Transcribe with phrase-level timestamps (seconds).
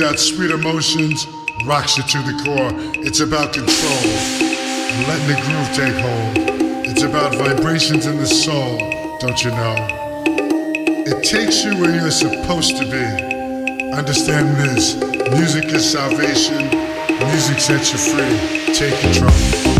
[0.00, 1.26] Brings out sweet emotions,
[1.66, 2.70] rocks you to the core.
[3.04, 4.00] It's about control,
[5.06, 6.86] letting the groove take hold.
[6.86, 8.78] It's about vibrations in the soul,
[9.18, 9.76] don't you know?
[11.06, 13.92] It takes you where you're supposed to be.
[13.92, 14.94] Understand this
[15.32, 16.70] music is salvation,
[17.28, 18.74] music sets you free.
[18.74, 19.79] Take control.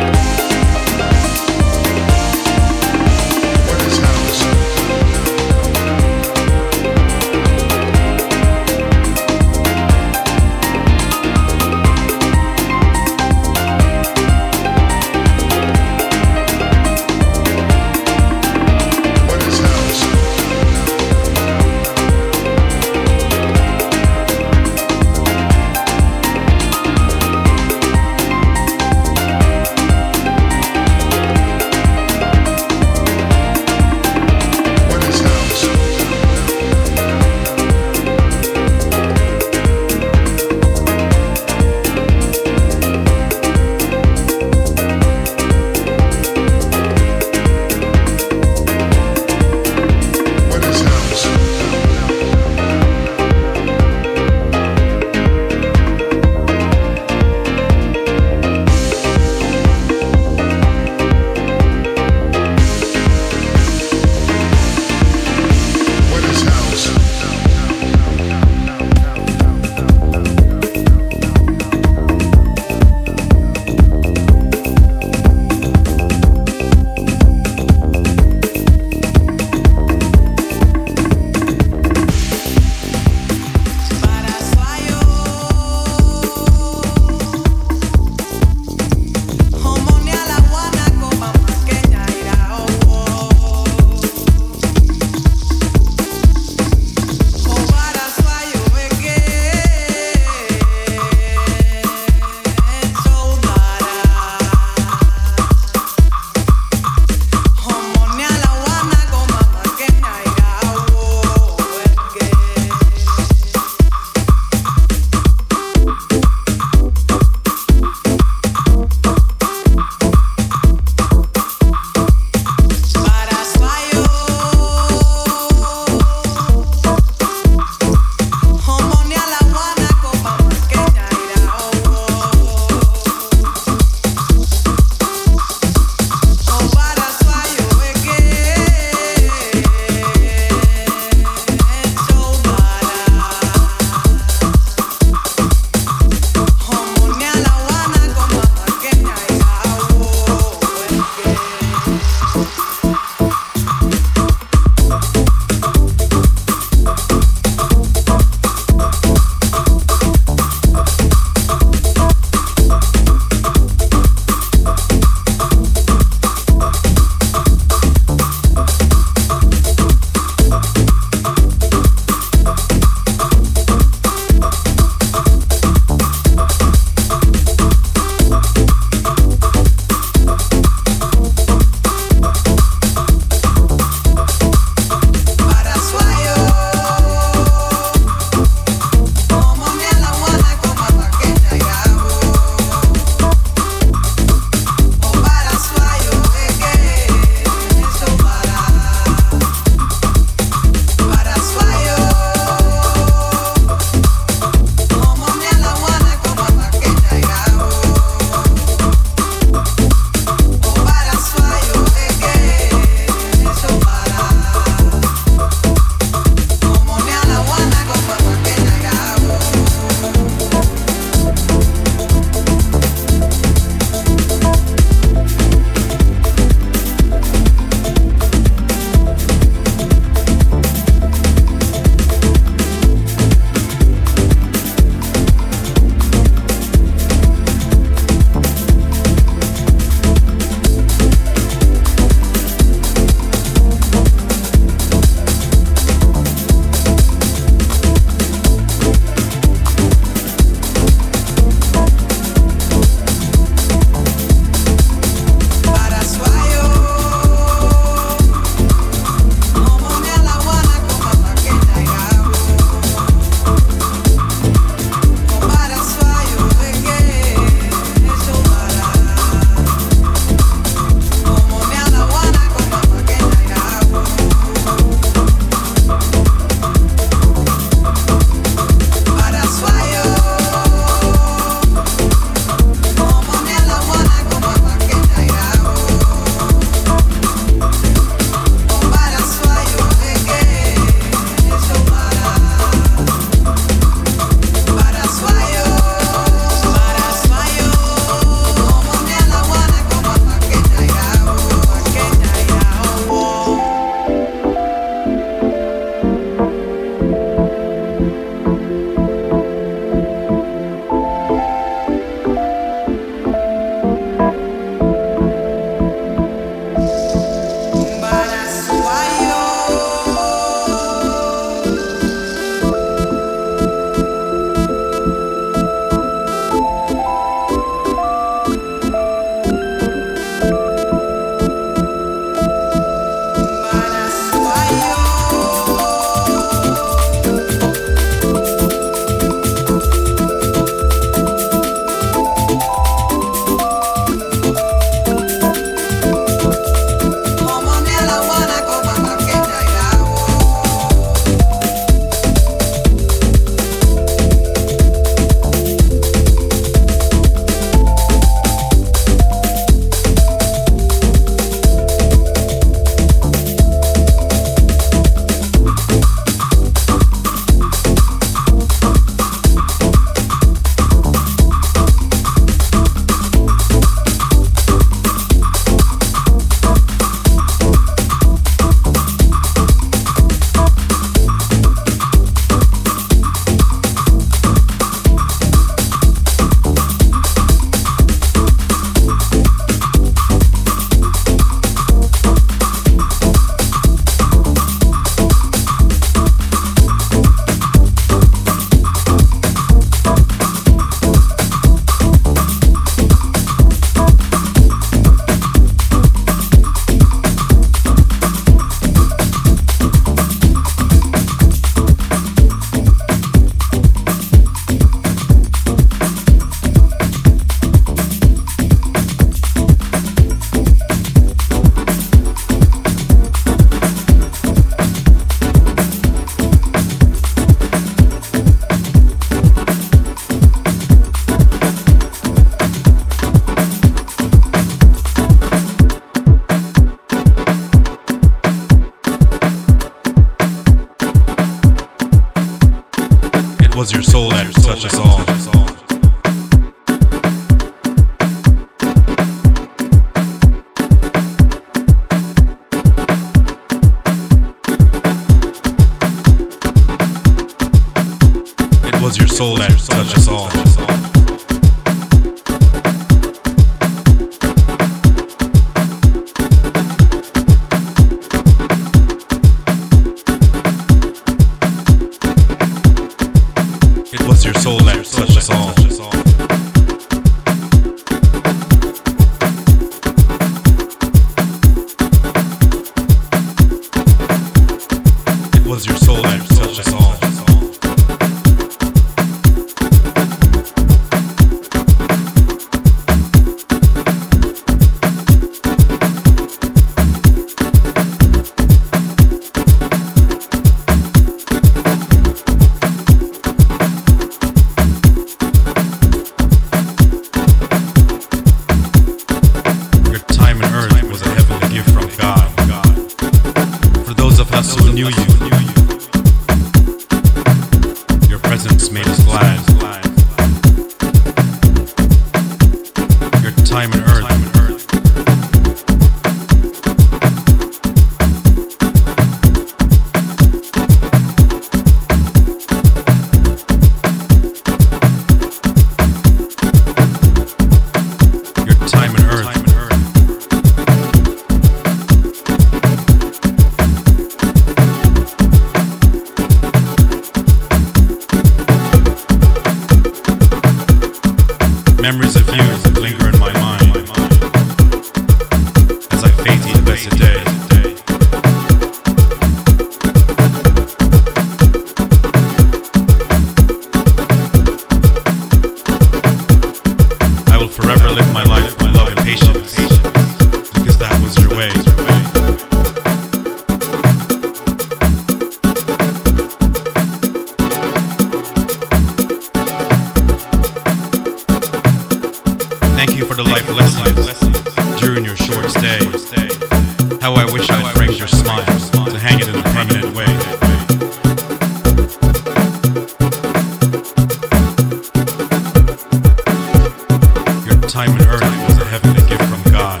[598.42, 600.00] earth was a heavenly gift from God.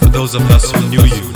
[0.00, 1.29] For those of us who knew you,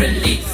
[0.00, 0.49] relief.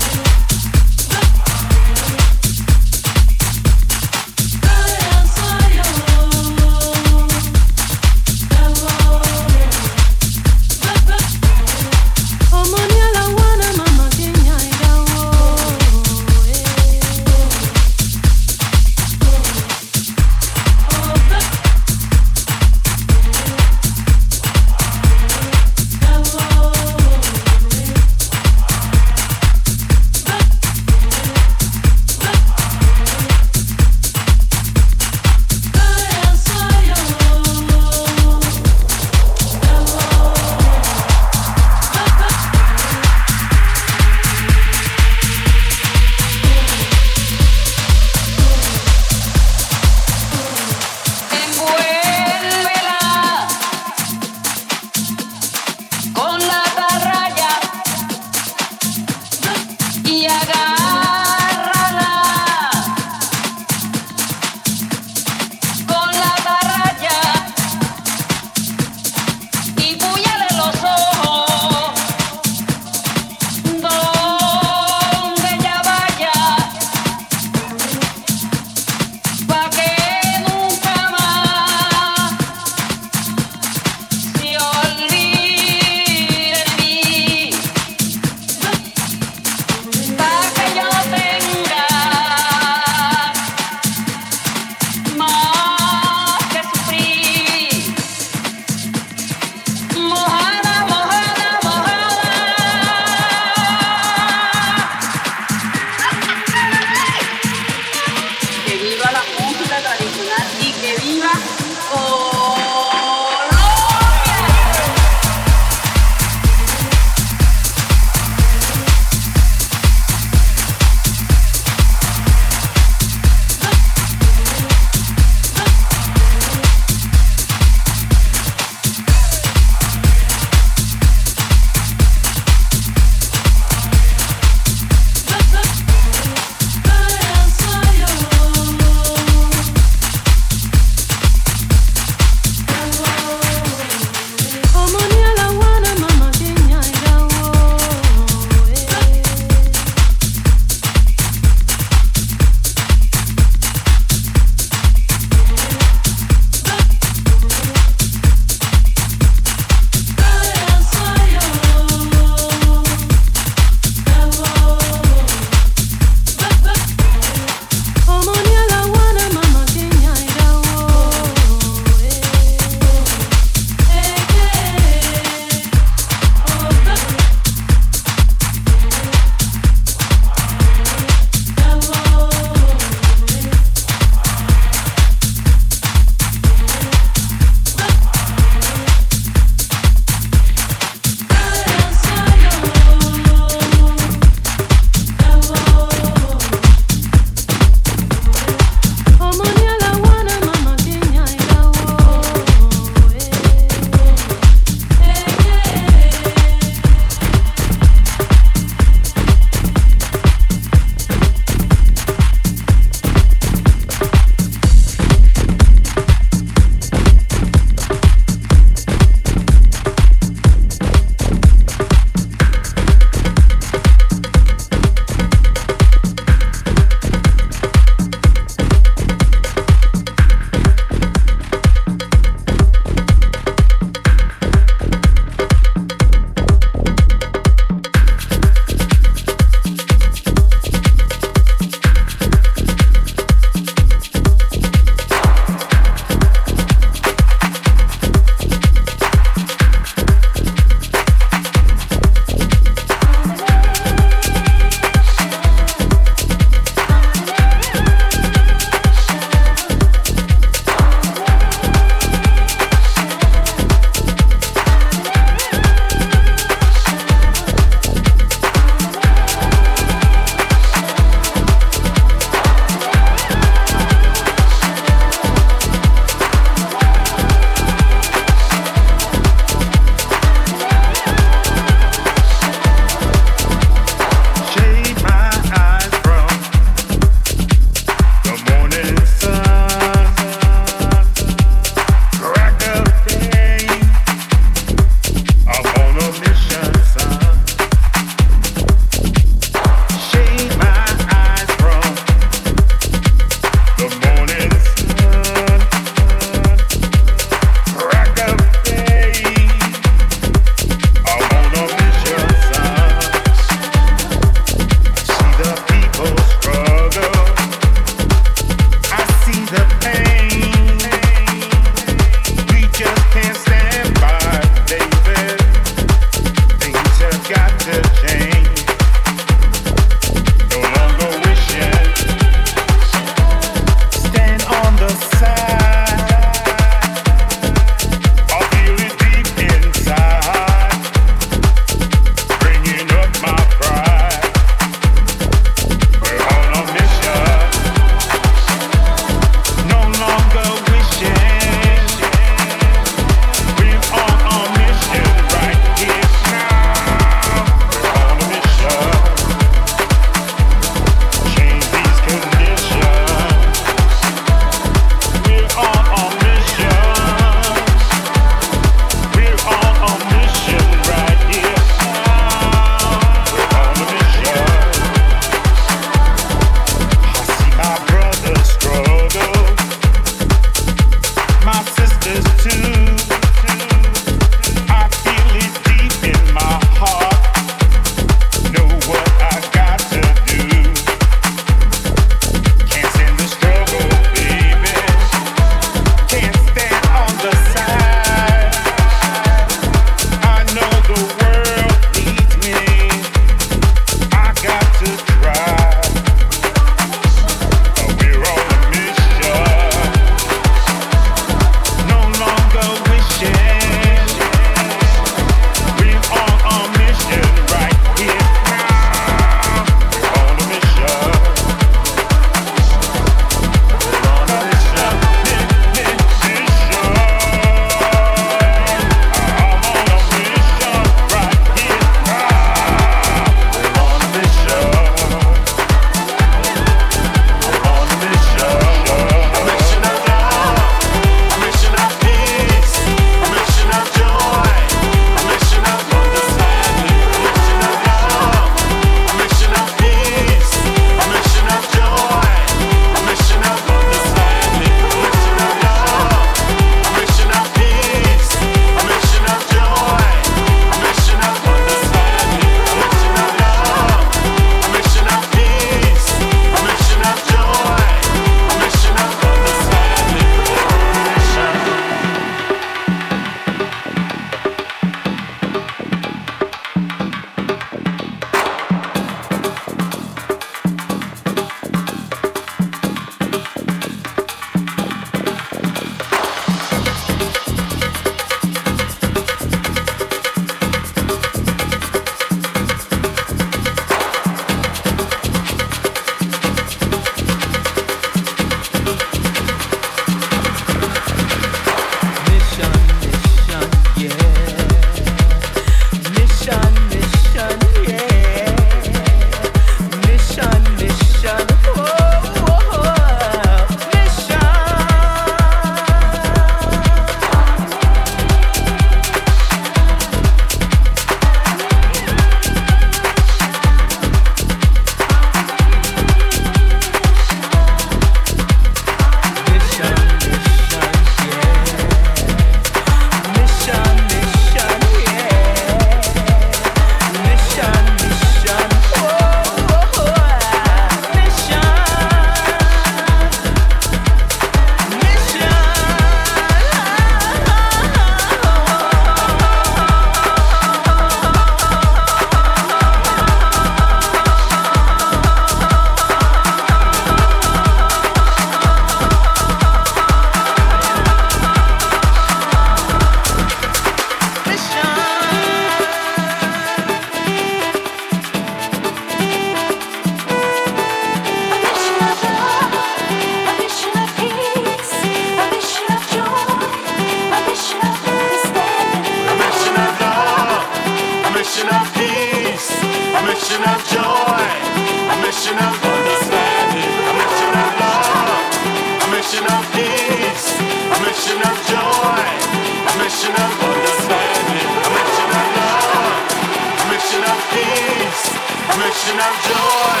[598.76, 600.00] Mission of joy,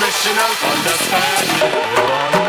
[0.00, 2.41] mission of understanding.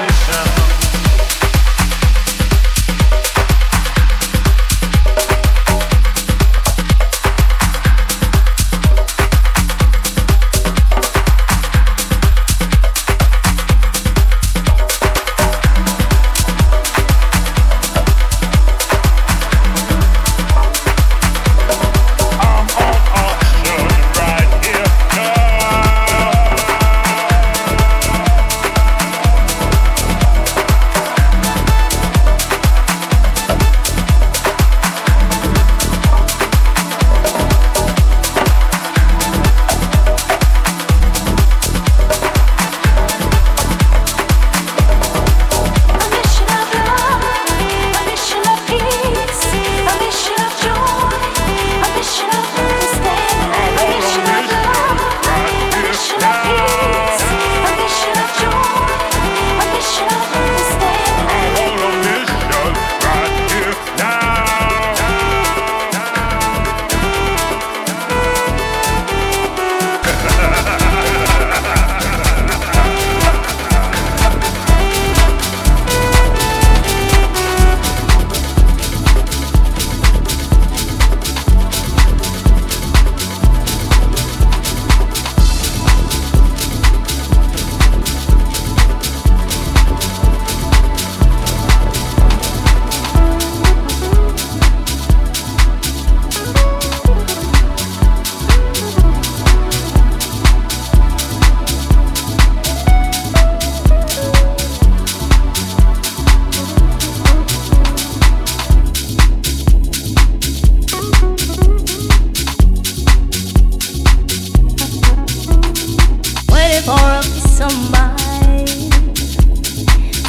[116.86, 118.70] for a peace of mind,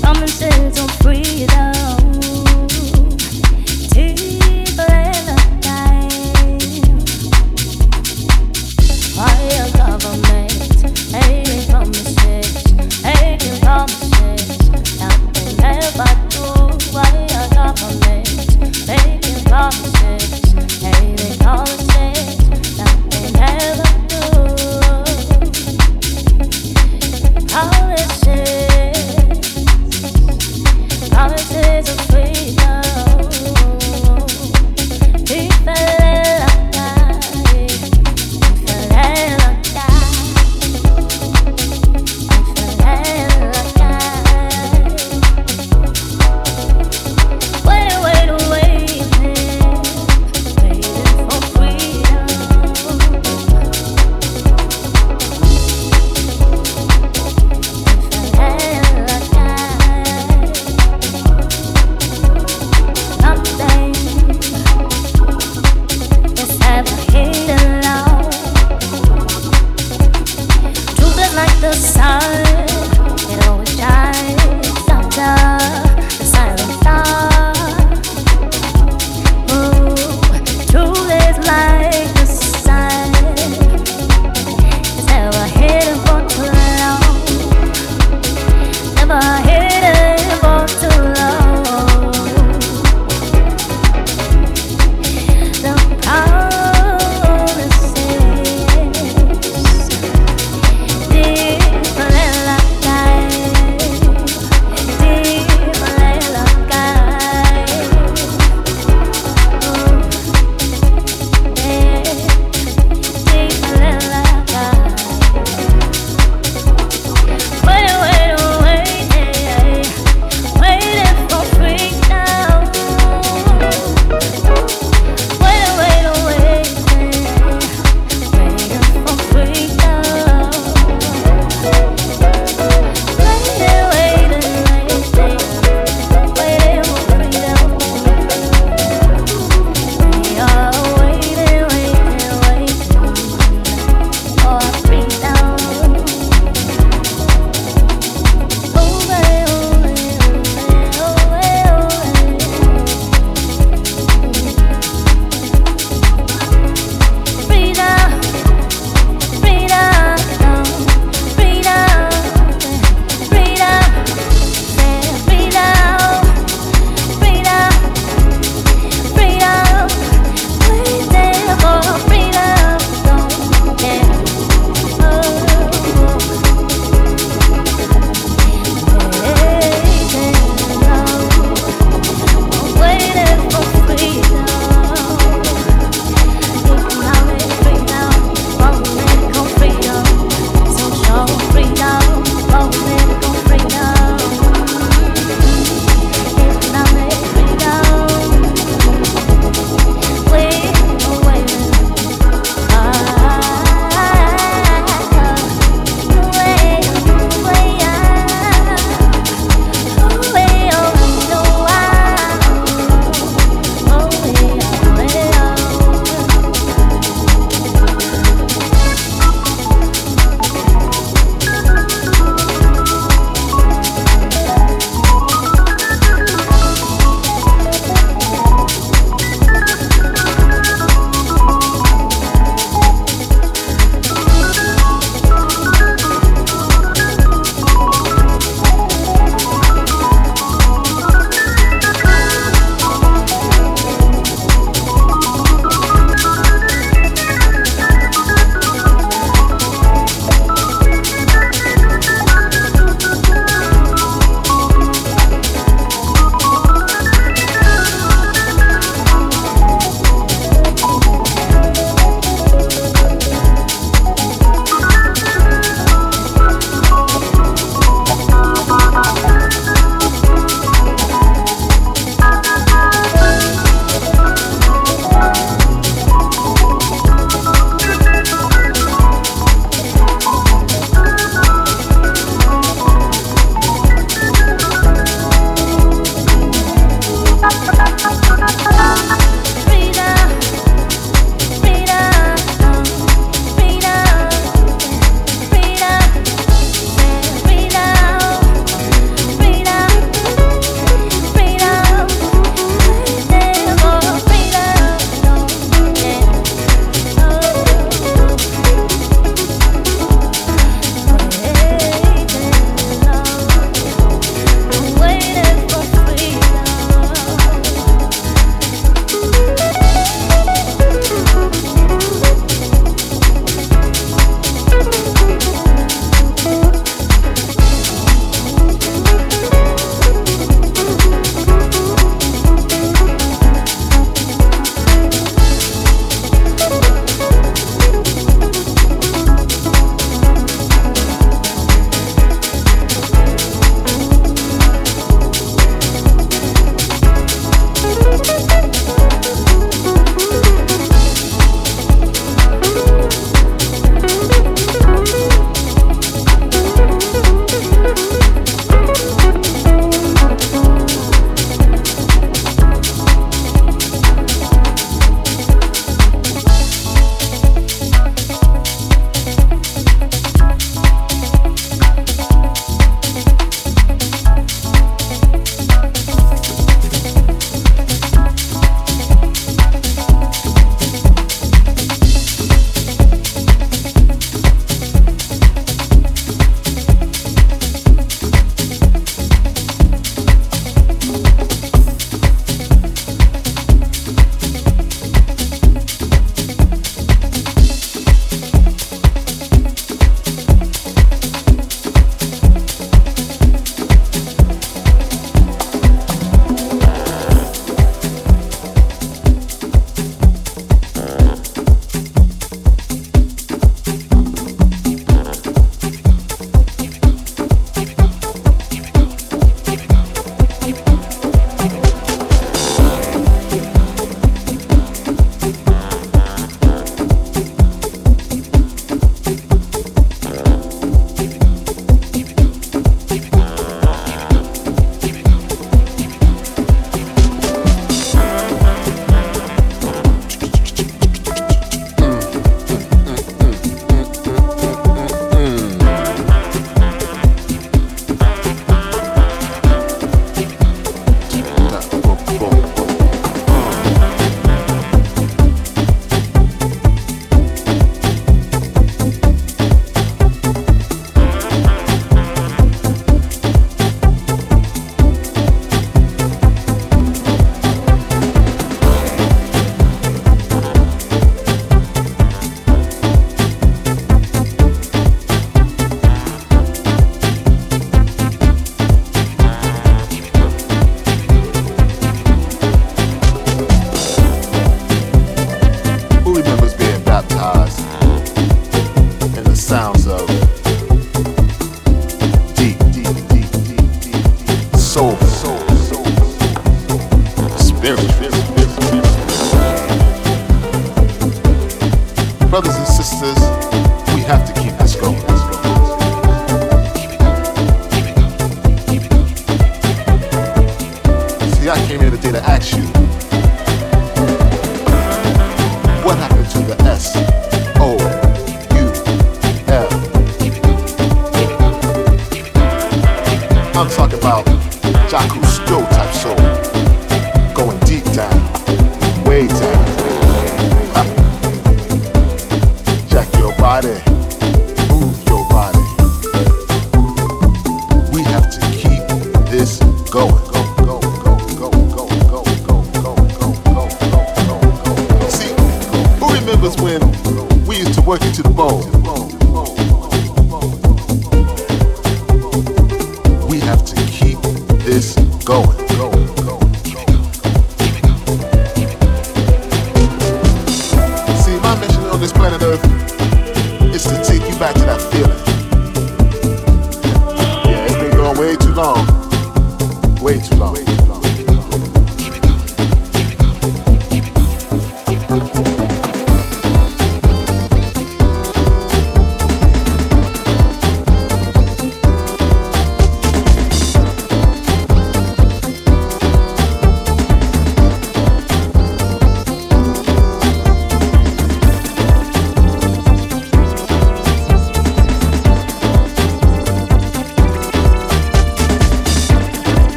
[0.00, 1.81] promises of freedom.